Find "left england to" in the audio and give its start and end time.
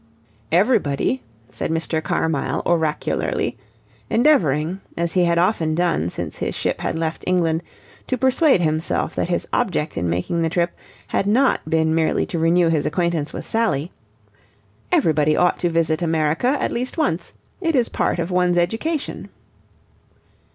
6.97-8.17